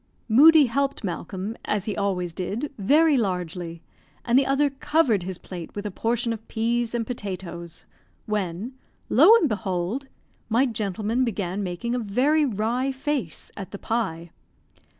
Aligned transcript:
Moodie 0.27 0.65
helped 0.65 1.03
Malcolm, 1.03 1.55
as 1.63 1.85
he 1.85 1.95
always 1.95 2.33
did, 2.33 2.73
very 2.79 3.15
largely, 3.17 3.83
and 4.25 4.35
the 4.39 4.47
other 4.47 4.71
covered 4.71 5.21
his 5.21 5.37
plate 5.37 5.75
with 5.75 5.85
a 5.85 5.91
portion 5.91 6.33
of 6.33 6.47
peas 6.47 6.95
and 6.95 7.05
potatoes, 7.05 7.85
when, 8.25 8.73
lo 9.09 9.35
and 9.35 9.47
behold! 9.47 10.07
my 10.49 10.65
gentleman 10.65 11.23
began 11.23 11.61
making 11.61 11.93
a 11.93 11.99
very 11.99 12.43
wry 12.47 12.91
face 12.91 13.51
at 13.55 13.69
the 13.69 13.77
pie. 13.77 14.31